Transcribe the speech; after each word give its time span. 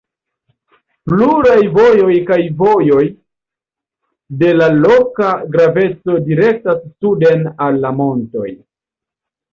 Pluraj 1.09 1.57
vojoj 1.75 2.15
kaj 2.29 2.37
vojoj 2.61 3.03
de 4.41 4.49
loka 4.79 5.29
graveco 5.57 6.17
direktas 6.31 6.83
suden 6.95 7.49
al 7.67 7.83
la 7.85 7.97
montoj. 8.03 8.51